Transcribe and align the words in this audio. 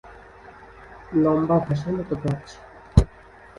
লম্বা 1.15 1.55
ঘাসের 1.65 1.93
মতো 1.97 2.15
গাছ। 2.23 2.45